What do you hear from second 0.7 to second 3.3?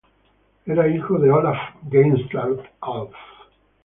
hijo de Olaf Geirstad-Alf.